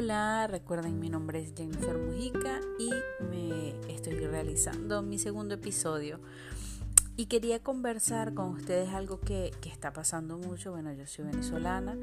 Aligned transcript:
Hola, 0.00 0.46
recuerden 0.46 1.00
mi 1.00 1.08
nombre 1.10 1.42
es 1.42 1.54
Jennifer 1.56 1.98
Mujica 1.98 2.60
y 2.78 2.88
me 3.24 3.70
estoy 3.92 4.14
realizando 4.14 5.02
mi 5.02 5.18
segundo 5.18 5.56
episodio. 5.56 6.20
Y 7.16 7.26
quería 7.26 7.58
conversar 7.64 8.32
con 8.32 8.50
ustedes 8.50 8.90
algo 8.90 9.18
que, 9.18 9.50
está 9.64 9.92
pasando 9.92 10.38
mucho. 10.38 10.70
Bueno, 10.70 10.92
yo 10.92 11.04
soy 11.08 11.24
venezolana 11.24 11.98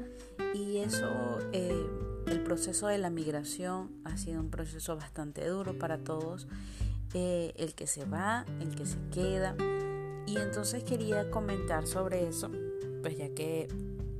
y 0.52 0.76
eso, 0.76 1.38
eh, 1.52 1.86
el 2.26 2.42
proceso 2.42 2.86
de 2.88 2.98
la 2.98 3.08
migración 3.08 3.90
ha 4.04 4.18
sido 4.18 4.42
un 4.42 4.50
proceso 4.50 4.94
bastante 4.94 5.48
duro 5.48 5.78
para 5.78 5.96
todos. 5.96 6.48
Eh, 7.14 7.54
el 7.56 7.74
que 7.74 7.86
se 7.86 8.04
va, 8.04 8.44
el 8.60 8.74
que 8.74 8.84
se 8.84 8.98
queda. 9.10 9.56
Y 10.26 10.36
entonces 10.36 10.84
quería 10.84 11.30
comentar 11.30 11.86
sobre 11.86 12.28
eso, 12.28 12.50
pues 13.00 13.16
ya 13.16 13.30
que 13.30 13.68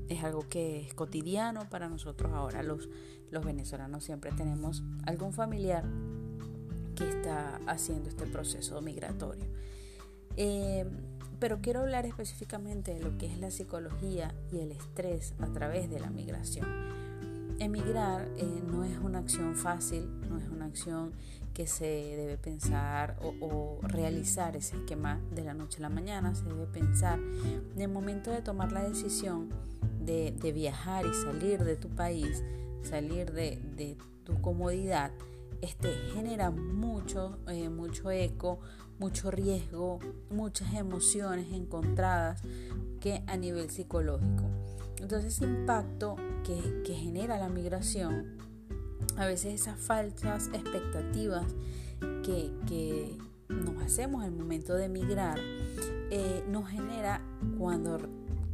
es 0.08 0.24
algo 0.24 0.48
que 0.48 0.80
es 0.86 0.94
cotidiano 0.94 1.68
para 1.68 1.88
nosotros 1.88 2.32
ahora 2.32 2.62
los, 2.62 2.88
los 3.30 3.44
venezolanos 3.44 4.04
siempre 4.04 4.32
tenemos 4.32 4.82
algún 5.04 5.32
familiar 5.32 5.84
que 6.94 7.08
está 7.08 7.60
haciendo 7.66 8.08
este 8.08 8.26
proceso 8.26 8.80
migratorio. 8.80 9.44
Eh, 10.36 10.86
pero 11.38 11.60
quiero 11.60 11.80
hablar 11.80 12.06
específicamente 12.06 12.94
de 12.94 13.00
lo 13.00 13.18
que 13.18 13.26
es 13.26 13.38
la 13.38 13.50
psicología 13.50 14.34
y 14.50 14.60
el 14.60 14.72
estrés 14.72 15.34
a 15.38 15.46
través 15.48 15.90
de 15.90 16.00
la 16.00 16.08
migración. 16.08 16.66
Emigrar 17.58 18.28
eh, 18.36 18.62
no 18.66 18.84
es 18.84 18.98
una 18.98 19.18
acción 19.18 19.54
fácil, 19.54 20.08
no 20.28 20.38
es 20.38 20.48
una 20.48 20.66
acción 20.66 21.12
que 21.52 21.66
se 21.66 21.84
debe 21.84 22.36
pensar 22.36 23.16
o, 23.22 23.78
realizar 23.82 24.56
ese 24.56 24.76
esquema 24.76 25.20
de 25.34 25.42
la 25.42 25.54
noche 25.54 25.78
a 25.78 25.82
la 25.82 25.88
mañana, 25.88 26.34
se 26.34 26.44
debe 26.44 26.66
pensar 26.66 27.18
en 27.18 27.80
el 27.80 27.88
momento 27.88 28.30
de 28.30 28.42
tomar 28.42 28.72
la 28.72 28.82
decisión 28.86 29.48
de, 30.06 30.52
viajar 30.52 31.04
y 31.04 31.12
salir 31.12 31.64
de 31.64 31.76
tu 31.76 31.88
país, 31.88 32.42
salir 32.82 33.32
de, 33.32 33.96
tu 34.24 34.40
comodidad, 34.40 35.12
este, 35.60 35.88
genera 36.14 36.50
mucho, 36.50 37.38
eh, 37.48 37.68
mucho 37.68 38.10
eco, 38.10 38.60
mucho 38.98 39.30
riesgo, 39.30 39.98
muchas 40.30 40.74
emociones 40.74 41.52
encontradas 41.52 42.42
que 43.00 43.22
a 43.26 43.36
nivel 43.36 43.70
psicológico. 43.70 44.44
Entonces 45.00 45.34
ese 45.34 45.44
impacto 45.44 46.16
que, 46.44 46.94
genera 46.94 47.38
la 47.38 47.48
migración, 47.48 48.38
a 49.16 49.26
veces 49.26 49.60
esas 49.60 49.78
falsas 49.78 50.48
expectativas 50.52 51.46
que, 52.22 53.16
nos 53.48 53.80
hacemos 53.80 54.24
al 54.24 54.32
momento 54.32 54.74
de 54.74 54.86
emigrar, 54.86 55.38
eh, 56.10 56.44
nos 56.48 56.68
genera 56.68 57.22
cuando 57.58 57.98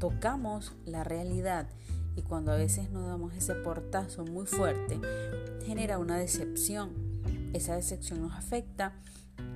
tocamos 0.02 0.72
la 0.84 1.04
realidad 1.04 1.68
y 2.16 2.22
cuando 2.22 2.50
a 2.50 2.56
veces 2.56 2.90
nos 2.90 3.06
damos 3.06 3.34
ese 3.34 3.54
portazo 3.54 4.24
muy 4.24 4.46
fuerte, 4.46 4.98
genera 5.64 6.00
una 6.00 6.18
decepción. 6.18 6.90
Esa 7.52 7.76
decepción 7.76 8.20
nos 8.20 8.32
afecta 8.32 8.94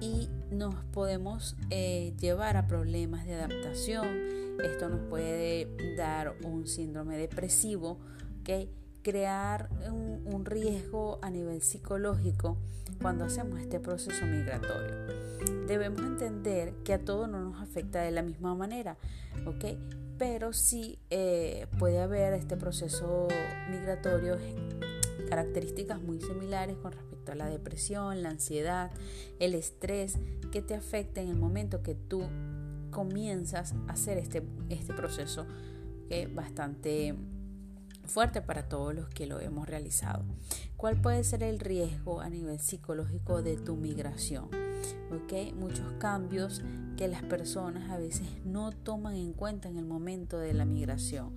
y 0.01 0.29
nos 0.53 0.77
podemos 0.93 1.57
eh, 1.71 2.15
llevar 2.21 2.57
a 2.57 2.69
problemas 2.69 3.27
de 3.27 3.35
adaptación. 3.35 4.07
Esto 4.63 4.89
nos 4.89 5.01
puede 5.09 5.97
dar 5.97 6.37
un 6.45 6.69
síndrome 6.69 7.17
depresivo, 7.17 7.99
¿okay? 8.41 8.71
crear 9.03 9.69
un, 9.91 10.45
riesgo 10.45 11.19
a 11.23 11.31
nivel 11.31 11.61
psicológico 11.61 12.57
cuando 13.03 13.25
hacemos 13.25 13.59
este 13.59 13.81
proceso 13.81 14.25
migratorio. 14.27 14.95
Debemos 15.67 16.03
entender 16.03 16.73
que 16.85 16.93
a 16.93 17.05
todo 17.05 17.27
no 17.27 17.41
nos 17.41 17.61
afecta 17.61 18.01
de 18.03 18.13
la 18.13 18.23
misma 18.23 18.55
manera, 18.55 18.97
¿ok? 19.45 19.65
Pero 20.19 20.53
sí 20.53 20.99
eh, 21.11 21.67
puede 21.79 22.01
haber 22.01 22.33
este 22.33 22.57
proceso 22.57 23.29
migratorio 23.71 24.39
características 25.29 26.01
muy 26.01 26.21
similares 26.21 26.77
con 26.77 26.93
respecto 26.93 27.33
a 27.33 27.35
la 27.35 27.49
depresión, 27.49 28.23
la 28.23 28.31
ansiedad, 28.31 28.91
el 29.41 29.55
estrés 29.55 30.19
que 30.53 30.63
te 30.63 30.75
afecta 30.75 31.21
en 31.21 31.29
el 31.29 31.37
momento 31.37 31.83
que 31.83 31.95
tú 31.95 32.23
comienzas 32.91 33.75
a 33.89 33.93
hacer 33.93 34.19
este, 34.19 34.43
este 34.71 34.95
proceso 34.95 35.47
que 36.09 36.29
bastante 36.29 37.15
fuerte 38.07 38.43
para 38.43 38.69
todos 38.69 38.95
los 38.95 39.09
que 39.09 39.27
lo 39.27 39.41
hemos 39.41 39.69
realizado. 39.69 40.25
¿Cuál 40.77 41.01
puede 41.01 41.25
ser 41.25 41.43
el 41.43 41.59
riesgo 41.59 42.21
a 42.21 42.29
nivel 42.29 42.59
psicológico 42.61 43.43
de 43.43 43.57
tu 43.57 43.77
migración? 43.77 44.49
¿Okay? 45.25 45.53
Muchos 45.53 45.93
cambios 45.99 46.63
que 46.97 47.09
las 47.09 47.23
personas 47.23 47.91
a 47.91 47.99
veces 47.99 48.27
no 48.45 48.73
toman 48.73 49.15
en 49.17 49.33
cuenta 49.33 49.69
en 49.69 49.77
el 49.77 49.87
momento 49.87 50.39
de 50.39 50.55
la 50.55 50.65
migración. 50.65 51.35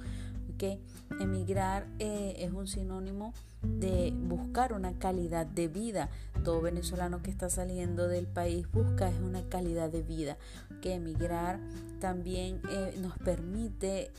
¿Okay? 0.53 0.81
Emigrar 1.21 1.87
eh, 1.99 2.35
es 2.39 2.51
un 2.51 2.67
sinónimo 2.67 3.33
de 3.61 4.13
buscar 4.13 4.73
una 4.73 4.97
calidad 4.99 5.45
de 5.45 5.67
vida. 5.67 6.09
Todo 6.43 6.61
venezolano 6.61 7.21
que 7.21 7.31
está 7.31 7.49
saliendo 7.49 8.07
del 8.07 8.27
país 8.27 8.69
busca 8.71 9.09
una 9.23 9.43
calidad 9.43 9.89
de 9.89 10.01
vida. 10.01 10.37
Que 10.81 10.95
emigrar 10.95 11.59
también 11.99 12.61
eh, 12.69 12.95
nos 13.01 13.17
permite 13.19 14.11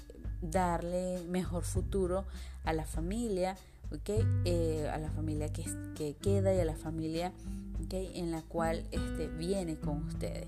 darle 0.42 1.20
mejor 1.28 1.64
futuro 1.64 2.24
a 2.64 2.72
la 2.72 2.84
familia, 2.84 3.56
¿okay? 3.92 4.26
Eh, 4.44 4.88
a 4.92 4.98
la 4.98 5.10
familia 5.10 5.52
que, 5.52 5.64
que, 5.94 6.14
queda 6.14 6.54
y 6.54 6.60
a 6.60 6.64
la 6.64 6.76
familia 6.76 7.32
¿okay? 7.84 8.10
en 8.14 8.30
la 8.30 8.42
cual 8.42 8.84
este, 8.90 9.28
viene 9.28 9.76
con 9.76 10.04
ustedes. 10.04 10.46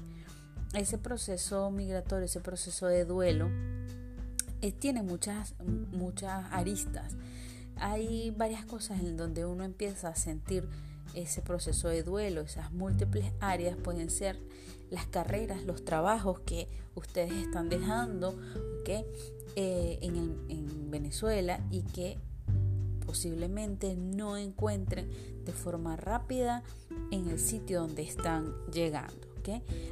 Ese 0.75 0.99
proceso 0.99 1.71
migratorio, 1.71 2.25
ese 2.25 2.41
proceso 2.41 2.87
de 2.87 3.05
duelo, 3.05 3.51
eh, 4.63 4.73
tiene 4.73 5.03
muchas, 5.03 5.55
muchas 5.93 6.47
aristas. 6.51 7.15
Hay 7.77 8.31
varias 8.37 8.65
cosas 8.65 9.01
en 9.01 9.17
donde 9.17 9.45
uno 9.45 9.65
empieza 9.65 10.09
a 10.09 10.15
sentir 10.15 10.69
ese 11.15 11.43
proceso 11.43 11.89
de 11.89 12.03
duelo, 12.03 12.41
esas 12.43 12.73
múltiples 12.73 13.33
áreas 13.41 13.77
pueden 13.77 14.11
ser 14.11 14.39
las 14.91 15.07
carreras, 15.07 15.65
los 15.65 15.85
trabajos 15.85 16.41
que 16.41 16.69
ustedes 16.95 17.33
están 17.33 17.69
dejando 17.69 18.39
¿okay? 18.81 19.05
Eh, 19.57 19.99
en, 20.03 20.91
Venezuela 20.91 21.59
y 21.71 21.85
que 21.85 22.19
posiblemente 23.07 23.97
no 23.97 24.37
encuentren 24.37 25.11
de 25.43 25.53
forma 25.53 25.97
rápida 25.97 26.63
en 27.11 27.31
el 27.31 27.39
sitio 27.39 27.81
donde 27.81 28.03
están 28.03 28.53
llegando. 28.71 29.32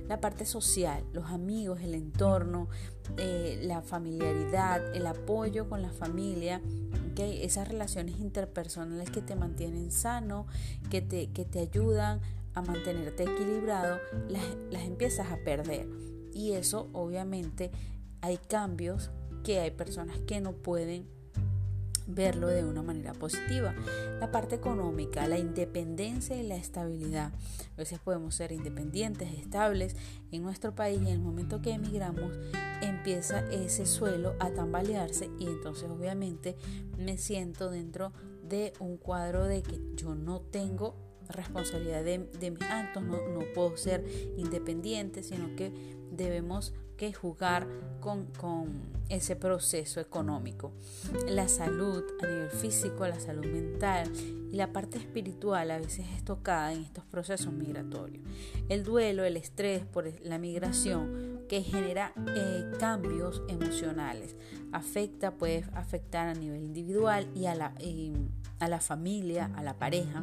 La 0.08 0.20
parte 0.20 0.44
social, 0.44 1.04
los 1.12 1.26
amigos, 1.26 1.80
el 1.82 1.94
entorno, 1.94 2.68
eh, 3.16 3.60
la 3.62 3.82
familiaridad, 3.82 4.94
el 4.94 5.06
apoyo 5.06 5.68
con 5.68 5.82
la 5.82 5.90
familia, 5.90 6.60
esas 7.20 7.68
relaciones 7.68 8.18
interpersonales 8.18 9.10
que 9.10 9.22
te 9.22 9.36
mantienen 9.36 9.90
sano, 9.90 10.46
que 10.90 11.02
te, 11.02 11.30
que 11.30 11.44
te 11.44 11.60
ayudan 11.60 12.20
a 12.54 12.62
mantenerte 12.62 13.24
equilibrado, 13.24 13.98
las, 14.28 14.44
las 14.70 14.82
empiezas 14.82 15.30
a 15.30 15.36
perder. 15.38 15.88
Y 16.32 16.52
eso 16.52 16.88
obviamente 16.92 17.70
hay 18.20 18.38
cambios 18.38 19.10
que 19.44 19.60
hay 19.60 19.70
personas 19.70 20.18
que 20.26 20.40
no 20.40 20.52
pueden 20.52 21.08
verlo 22.14 22.48
de 22.48 22.64
una 22.64 22.82
manera 22.82 23.12
positiva. 23.12 23.74
La 24.20 24.30
parte 24.30 24.56
económica, 24.56 25.26
la 25.26 25.38
independencia 25.38 26.36
y 26.36 26.46
la 26.46 26.56
estabilidad. 26.56 27.32
A 27.74 27.76
veces 27.76 27.98
podemos 27.98 28.34
ser 28.34 28.52
independientes, 28.52 29.32
estables 29.34 29.96
en 30.30 30.42
nuestro 30.42 30.74
país 30.74 31.00
y 31.00 31.06
en 31.06 31.14
el 31.14 31.20
momento 31.20 31.62
que 31.62 31.72
emigramos 31.72 32.32
empieza 32.82 33.40
ese 33.50 33.86
suelo 33.86 34.34
a 34.40 34.50
tambalearse 34.50 35.30
y 35.38 35.46
entonces 35.46 35.88
obviamente 35.90 36.56
me 36.96 37.18
siento 37.18 37.70
dentro 37.70 38.12
de 38.42 38.72
un 38.80 38.96
cuadro 38.96 39.44
de 39.44 39.62
que 39.62 39.80
yo 39.94 40.14
no 40.14 40.40
tengo 40.40 40.96
responsabilidad 41.28 42.02
de, 42.02 42.18
mis 42.50 42.62
actos, 42.62 43.02
no, 43.02 43.16
no 43.28 43.40
puedo 43.54 43.76
ser 43.76 44.04
independiente, 44.36 45.22
sino 45.22 45.54
que 45.56 45.72
debemos 46.22 46.72
que 47.00 47.14
jugar 47.14 47.66
con, 48.00 48.28
ese 49.08 49.34
proceso 49.34 50.00
económico. 50.00 50.70
La 51.26 51.48
salud 51.48 52.04
a 52.22 52.26
nivel 52.26 52.50
físico, 52.50 53.08
la 53.08 53.18
salud 53.18 53.44
mental 53.44 54.12
y 54.52 54.56
la 54.56 54.72
parte 54.72 54.98
espiritual 54.98 55.70
a 55.72 55.78
veces 55.78 56.06
es 56.14 56.24
tocada 56.24 56.72
en 56.72 56.84
estos 56.84 57.04
procesos 57.06 57.52
migratorios. 57.52 58.22
El 58.68 58.84
duelo, 58.84 59.24
el 59.24 59.36
estrés 59.36 59.84
por 59.84 60.08
la 60.22 60.38
migración 60.38 61.40
que 61.48 61.62
genera 61.62 62.12
eh, 62.36 62.70
cambios 62.78 63.42
emocionales. 63.48 64.36
Afecta, 64.70 65.32
puede 65.32 65.64
afectar 65.74 66.28
a 66.28 66.34
nivel 66.34 66.62
individual 66.62 67.26
y 67.34 67.46
a 67.46 67.54
la, 67.56 67.74
a 68.60 68.68
la 68.68 68.80
familia, 68.80 69.50
a 69.56 69.62
la 69.64 69.78
pareja. 69.78 70.22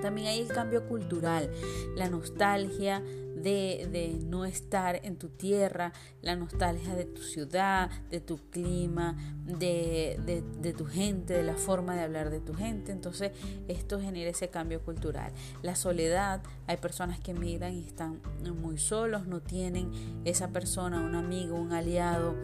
También 0.00 0.28
hay 0.28 0.40
el 0.40 0.48
cambio 0.48 0.86
cultural, 0.86 1.50
la 1.96 2.08
nostalgia 2.08 3.02
de, 3.42 4.18
no 4.24 4.44
estar 4.44 5.00
en 5.04 5.16
tu 5.16 5.28
tierra, 5.28 5.92
la 6.22 6.36
nostalgia 6.36 6.94
de 6.94 7.04
tu 7.04 7.22
ciudad, 7.22 7.90
de 8.10 8.20
tu 8.20 8.38
clima, 8.50 9.16
de, 9.44 10.42
de, 10.60 10.72
tu 10.72 10.86
gente, 10.86 11.34
de 11.34 11.42
la 11.42 11.54
forma 11.54 11.94
de 11.94 12.02
hablar 12.02 12.30
de 12.30 12.40
tu 12.40 12.54
gente. 12.54 12.92
Entonces 12.92 13.32
esto 13.68 14.00
genera 14.00 14.30
ese 14.30 14.48
cambio 14.48 14.80
cultural. 14.80 15.32
La 15.62 15.74
soledad, 15.74 16.42
hay 16.66 16.76
personas 16.76 17.20
que 17.20 17.34
migran 17.34 17.74
y 17.74 17.84
están 17.84 18.20
muy 18.60 18.78
solos, 18.78 19.26
no 19.26 19.40
tienen 19.40 19.90
esa 20.24 20.48
persona, 20.48 21.00
un 21.00 21.14
amigo, 21.14 21.56
un 21.56 21.72
aliado 21.72 22.34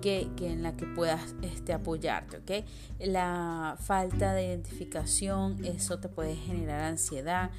que, 0.00 0.28
que 0.36 0.50
en 0.50 0.62
la 0.62 0.76
que 0.76 0.86
puedas 0.86 1.34
este, 1.42 1.72
apoyarte. 1.72 2.38
¿okay? 2.38 2.64
La 2.98 3.76
falta 3.80 4.32
de 4.32 4.46
identificación, 4.46 5.64
eso 5.64 5.98
te 5.98 6.08
puede 6.08 6.36
generar 6.36 6.80
ansiedad, 6.82 7.50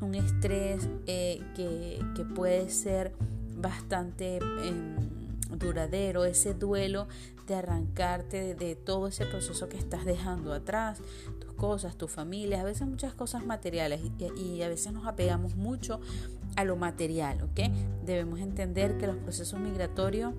un 0.00 0.14
estrés 0.14 0.88
eh, 1.06 1.42
que, 1.54 2.04
que, 2.14 2.24
puede 2.34 2.68
ser 2.70 3.12
bastante 3.56 4.36
em, 4.36 4.96
duradero, 5.58 6.24
ese 6.24 6.54
duelo 6.54 7.06
de 7.46 7.54
arrancarte 7.54 8.54
de, 8.54 8.74
todo 8.74 9.08
ese 9.08 9.26
proceso 9.26 9.68
que 9.68 9.76
estás 9.76 10.04
dejando 10.04 10.52
atrás, 10.52 11.00
tus 11.40 11.52
cosas, 11.52 11.96
tu 11.96 12.08
familia, 12.08 12.60
a 12.60 12.64
veces 12.64 12.86
muchas 12.86 13.14
cosas 13.14 13.44
materiales 13.44 14.00
y, 14.36 14.62
a 14.62 14.68
veces 14.68 14.92
nos 14.92 15.06
apegamos 15.06 15.54
mucho 15.56 16.00
a 16.56 16.64
lo 16.64 16.76
material, 16.76 17.42
¿ok? 17.42 17.70
Debemos 18.04 18.40
entender 18.40 18.96
que 18.96 19.06
los 19.06 19.16
procesos 19.16 19.60
migratorios 19.60 20.34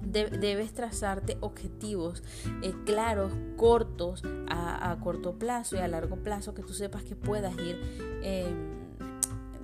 debes 0.00 0.72
trazarte 0.72 1.38
objetivos 1.40 2.22
eh, 2.62 2.72
claros, 2.84 3.32
cortos, 3.56 4.22
a, 4.48 4.96
corto 5.02 5.38
plazo 5.38 5.76
y 5.76 5.80
a 5.80 5.88
largo 5.88 6.16
plazo, 6.16 6.54
que 6.54 6.62
tú 6.62 6.72
sepas 6.72 7.02
que 7.02 7.16
puedas 7.16 7.54
ir 7.58 7.80
em, 8.22 8.77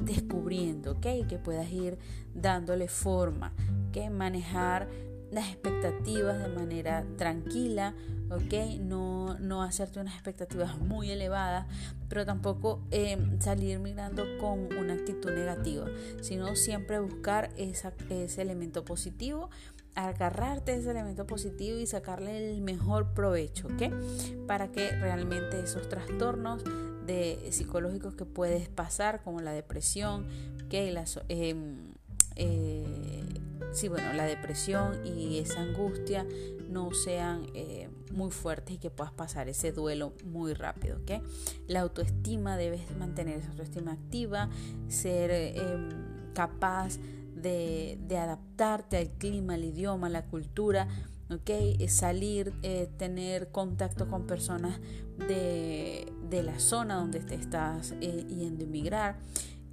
descubriendo, 0.04 0.92
¿ok? 0.92 1.26
Que 1.28 1.38
puedas 1.42 1.70
ir 1.70 1.98
dándole 2.34 2.88
forma, 2.88 3.52
¿ok? 3.88 4.10
Manejar 4.10 4.88
las 5.30 5.48
expectativas 5.48 6.38
de 6.38 6.48
manera 6.48 7.04
tranquila, 7.16 7.94
¿ok? 8.30 8.78
No, 8.80 9.36
no 9.40 9.62
hacerte 9.62 10.00
unas 10.00 10.14
expectativas 10.14 10.78
muy 10.78 11.10
elevadas, 11.10 11.66
pero 12.08 12.24
tampoco 12.24 12.82
em, 12.90 13.40
salir 13.40 13.80
mirando 13.80 14.24
con 14.38 14.72
una 14.76 14.94
actitud 14.94 15.32
negativa, 15.32 15.86
sino 16.20 16.54
siempre 16.54 17.00
buscar 17.00 17.50
esa, 17.56 17.92
ese 18.10 18.42
elemento 18.42 18.84
positivo 18.84 19.50
agarrarte 19.94 20.74
ese 20.74 20.90
elemento 20.90 21.26
positivo 21.26 21.78
y 21.78 21.86
sacarle 21.86 22.52
el 22.52 22.60
mejor 22.60 23.14
provecho, 23.14 23.68
¿ok? 23.68 24.46
Para 24.46 24.72
que 24.72 24.90
realmente 24.90 25.60
esos 25.60 25.88
trastornos 25.88 26.64
de 27.06 27.48
psicológicos 27.50 28.14
que 28.14 28.24
puedes 28.24 28.68
pasar, 28.68 29.22
como 29.22 29.40
la 29.40 29.52
depresión, 29.52 30.26
que 30.68 30.90
las, 30.90 31.20
em, 31.28 31.92
eh, 32.36 33.24
sí, 33.72 33.88
bueno, 33.88 34.12
la 34.12 34.24
depresión 34.24 35.06
y 35.06 35.38
esa 35.38 35.60
angustia 35.60 36.26
no 36.68 36.92
sean 36.92 37.46
eh, 37.54 37.88
muy 38.10 38.30
fuertes 38.30 38.76
y 38.76 38.78
que 38.78 38.90
puedas 38.90 39.12
pasar 39.12 39.48
ese 39.48 39.72
duelo 39.72 40.12
muy 40.24 40.54
rápido, 40.54 40.98
¿ok? 40.98 41.22
La 41.68 41.80
autoestima, 41.80 42.56
debes 42.56 42.82
mantener 42.98 43.38
esa 43.38 43.50
autoestima 43.50 43.92
activa, 43.92 44.48
ser 44.88 45.30
em, 45.30 45.88
capaz 46.34 46.98
de, 47.44 48.18
adaptarte 48.18 48.96
al 48.96 49.10
clima, 49.10 49.54
al 49.54 49.64
idioma, 49.64 50.06
a 50.06 50.10
la 50.10 50.24
cultura, 50.24 50.88
¿ok? 51.30 51.50
Salir, 51.88 52.52
eh, 52.62 52.88
tener 52.96 53.50
contacto 53.50 54.08
con 54.08 54.26
personas 54.26 54.80
de, 55.18 56.10
la 56.30 56.58
zona 56.58 56.96
donde 56.96 57.20
te 57.20 57.36
estás 57.36 57.94
eh, 58.00 58.26
yendo 58.28 58.64
a 58.64 58.66
emigrar. 58.66 59.18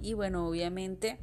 Y 0.00 0.14
bueno, 0.14 0.46
obviamente 0.46 1.18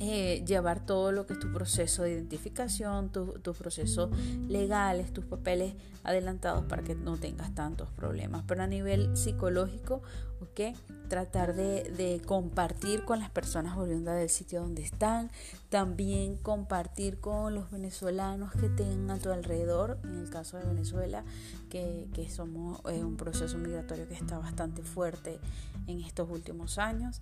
eh, 0.00 0.44
llevar 0.46 0.84
todo 0.84 1.10
lo 1.10 1.26
que 1.26 1.32
es 1.32 1.38
tu 1.40 1.52
proceso 1.52 2.02
de 2.04 2.12
identificación, 2.12 3.10
tus 3.10 3.56
procesos 3.56 4.10
legales, 4.46 5.12
tus 5.12 5.24
papeles 5.24 5.74
adelantados 6.04 6.64
para 6.66 6.82
que 6.82 6.94
no 6.94 7.16
tengas 7.16 7.54
tantos 7.54 7.90
problemas. 7.90 8.44
Pero 8.46 8.62
a 8.62 8.66
nivel 8.66 9.16
psicológico, 9.16 10.02
¿ok? 10.40 10.76
Tratar 11.08 11.54
de, 11.54 12.22
compartir 12.24 13.04
con 13.04 13.18
las 13.18 13.30
personas 13.30 13.74
volviendo 13.74 14.12
del 14.12 14.28
sitio 14.30 14.60
donde 14.60 14.82
están, 14.82 15.30
también 15.68 16.36
compartir 16.36 17.18
con 17.18 17.54
los 17.54 17.70
venezolanos 17.70 18.52
que 18.52 18.68
tengan 18.68 19.10
a 19.10 19.18
tu 19.18 19.30
alrededor, 19.30 19.98
en 20.04 20.18
el 20.18 20.30
caso 20.30 20.58
de 20.58 20.64
Venezuela, 20.64 21.24
que, 21.70 22.06
somos 22.30 22.80
eh, 22.88 23.02
un 23.02 23.16
proceso 23.16 23.58
migratorio 23.58 24.06
que 24.06 24.14
está 24.14 24.38
bastante 24.38 24.82
fuerte 24.82 25.40
en 25.88 26.02
estos 26.02 26.30
últimos 26.30 26.78
años, 26.78 27.20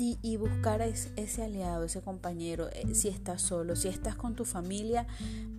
y, 0.00 0.36
buscar 0.36 0.80
ese, 0.80 1.42
aliado, 1.42 1.82
ese 1.82 2.02
compañero, 2.02 2.68
eh, 2.68 2.94
si 2.94 3.08
estás 3.08 3.42
solo, 3.42 3.74
si 3.74 3.88
estás 3.88 4.14
con 4.14 4.36
tu 4.36 4.44
familia, 4.44 5.08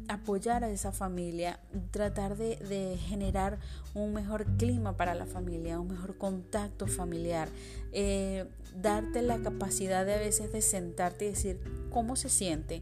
apoyar 0.08 0.64
a 0.64 0.70
esa 0.70 0.94
familia, 0.94 1.60
tratar 1.92 2.38
de, 2.38 2.98
generar 2.98 3.60
un 3.94 4.14
mejor 4.14 4.46
clima 4.56 4.96
para 4.96 5.14
la 5.14 5.26
familia, 5.26 5.78
un 5.78 5.90
mejor 5.90 6.18
contacto 6.18 6.88
familiar, 6.88 7.50
eh, 7.92 8.46
darte 8.82 9.24
la 9.24 9.40
capacidad 9.40 10.06
de 10.06 10.14
a 10.14 10.20
veces 10.20 10.54
de 10.54 10.62
sentarte 10.62 11.26
y 11.26 11.30
decir 11.32 11.60
cómo 11.92 12.16
se 12.16 12.30
siente 12.30 12.82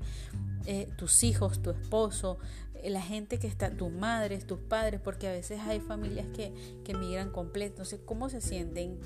eh, 0.68 0.88
tus 0.96 1.24
hijos, 1.24 1.60
tu 1.64 1.72
esposo, 1.72 2.38
la 2.84 3.02
gente 3.02 3.40
que 3.40 3.48
está, 3.48 3.72
tus 3.72 3.92
madres, 3.92 4.46
tus 4.46 4.60
padres, 4.60 5.02
porque 5.04 5.28
a 5.28 5.32
veces 5.32 5.60
hay 5.62 5.80
familias 5.80 6.28
que, 6.36 6.54
que 6.84 6.94
migran 6.94 7.32
completo, 7.32 7.84
sé 7.84 8.00
¿cómo 8.06 8.30
se 8.30 8.42
sienten? 8.42 9.00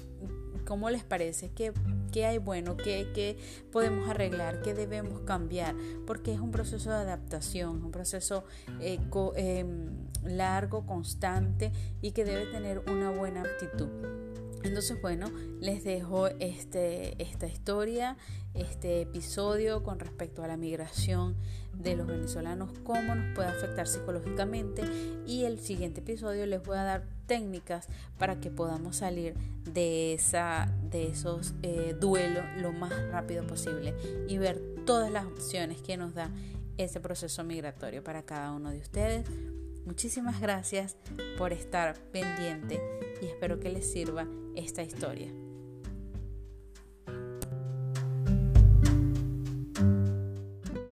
¿Cómo 0.65 0.89
les 0.89 1.03
parece? 1.03 1.51
¿Qué, 1.51 1.73
qué 2.11 2.25
hay 2.25 2.37
bueno? 2.37 2.77
¿Qué, 2.77 3.11
¿Qué, 3.13 3.37
podemos 3.71 4.09
arreglar? 4.09 4.61
¿Qué 4.61 4.73
debemos 4.73 5.21
cambiar? 5.21 5.75
Porque 6.05 6.33
es 6.33 6.39
un 6.39 6.51
proceso 6.51 6.89
de 6.89 6.97
adaptación, 6.97 7.83
un 7.83 7.91
proceso 7.91 8.43
em, 8.79 9.89
largo, 10.23 10.85
constante 10.85 11.71
y 12.01 12.11
que 12.11 12.25
debe 12.25 12.45
tener 12.47 12.79
una 12.89 13.11
buena 13.11 13.41
actitud. 13.41 13.89
Entonces, 14.63 15.01
bueno, 15.01 15.31
les 15.59 15.83
dejo 15.83 16.27
este, 16.27 17.21
esta 17.21 17.47
historia, 17.47 18.17
este 18.53 19.01
episodio 19.01 19.81
con 19.81 19.99
respecto 19.99 20.43
a 20.43 20.47
la 20.47 20.55
migración 20.55 21.35
de 21.73 21.95
los 21.95 22.05
venezolanos, 22.05 22.71
cómo 22.83 23.15
nos 23.15 23.33
puede 23.33 23.49
afectar 23.49 23.87
psicológicamente 23.87 24.83
y 25.25 25.45
el 25.45 25.59
siguiente 25.59 26.01
episodio 26.01 26.45
les 26.45 26.61
voy 26.61 26.77
a 26.77 26.83
dar 26.83 27.07
técnicas 27.31 27.87
para 28.17 28.41
que 28.41 28.51
podamos 28.51 28.97
salir 28.97 29.35
de, 29.63 30.13
esa, 30.13 30.69
de 30.89 31.07
esos 31.07 31.53
eh, 31.63 31.95
duelos 31.97 32.43
lo 32.57 32.73
más 32.73 32.91
rápido 33.09 33.47
posible 33.47 33.95
y 34.27 34.37
ver 34.37 34.61
todas 34.85 35.09
las 35.09 35.23
opciones 35.23 35.81
que 35.81 35.95
nos 35.95 36.13
da 36.13 36.29
ese 36.77 36.99
proceso 36.99 37.45
migratorio 37.45 38.03
para 38.03 38.23
cada 38.23 38.51
uno 38.51 38.69
de 38.69 38.79
ustedes. 38.79 39.25
Muchísimas 39.85 40.41
gracias 40.41 40.97
por 41.37 41.53
estar 41.53 41.97
pendiente 42.11 42.81
y 43.21 43.27
espero 43.27 43.61
que 43.61 43.69
les 43.69 43.89
sirva 43.89 44.27
esta 44.53 44.83
historia. 44.83 45.31